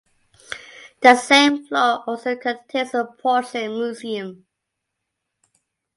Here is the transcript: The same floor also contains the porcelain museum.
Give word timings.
The 1.01 1.13
same 1.15 1.67
floor 1.67 2.03
also 2.07 2.35
contains 2.35 2.91
the 2.93 3.05
porcelain 3.05 3.73
museum. 3.77 4.47